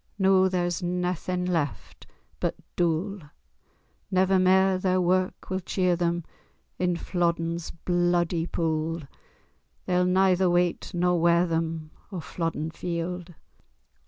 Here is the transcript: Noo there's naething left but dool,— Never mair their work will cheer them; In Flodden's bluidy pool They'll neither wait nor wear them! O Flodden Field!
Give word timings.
Noo 0.17 0.49
there's 0.49 0.81
naething 0.81 1.45
left 1.45 2.07
but 2.39 2.55
dool,— 2.75 3.19
Never 4.09 4.39
mair 4.39 4.79
their 4.79 4.99
work 4.99 5.51
will 5.51 5.59
cheer 5.59 5.95
them; 5.95 6.23
In 6.79 6.95
Flodden's 6.97 7.69
bluidy 7.69 8.47
pool 8.51 9.03
They'll 9.85 10.05
neither 10.05 10.49
wait 10.49 10.89
nor 10.95 11.21
wear 11.21 11.45
them! 11.45 11.91
O 12.11 12.19
Flodden 12.19 12.71
Field! 12.71 13.35